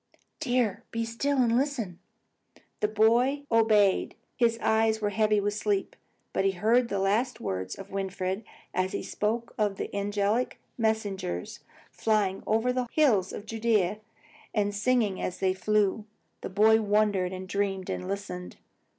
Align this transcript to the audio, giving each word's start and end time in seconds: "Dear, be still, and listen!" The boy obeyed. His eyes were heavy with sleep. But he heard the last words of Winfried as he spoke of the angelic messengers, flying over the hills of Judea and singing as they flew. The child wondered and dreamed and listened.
"Dear, 0.39 0.83
be 0.89 1.05
still, 1.05 1.37
and 1.37 1.55
listen!" 1.55 1.99
The 2.79 2.87
boy 2.87 3.43
obeyed. 3.51 4.15
His 4.35 4.57
eyes 4.59 4.99
were 4.99 5.11
heavy 5.11 5.39
with 5.39 5.53
sleep. 5.53 5.95
But 6.33 6.43
he 6.43 6.53
heard 6.53 6.89
the 6.89 6.97
last 6.97 7.39
words 7.39 7.75
of 7.75 7.91
Winfried 7.91 8.43
as 8.73 8.93
he 8.93 9.03
spoke 9.03 9.53
of 9.59 9.75
the 9.75 9.95
angelic 9.95 10.59
messengers, 10.75 11.59
flying 11.91 12.41
over 12.47 12.73
the 12.73 12.87
hills 12.91 13.31
of 13.31 13.45
Judea 13.45 13.99
and 14.55 14.73
singing 14.73 15.21
as 15.21 15.37
they 15.37 15.53
flew. 15.53 16.05
The 16.41 16.49
child 16.49 16.79
wondered 16.79 17.31
and 17.31 17.47
dreamed 17.47 17.91
and 17.91 18.07
listened. 18.07 18.55